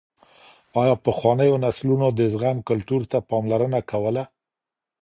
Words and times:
ايا 0.81 0.95
پخوانيو 1.05 1.55
نسلونو 1.65 2.07
د 2.13 2.19
زغم 2.33 2.57
کلتور 2.69 3.01
ته 3.11 3.17
پاملرنه 3.29 3.79
کوله؟ 3.91 4.23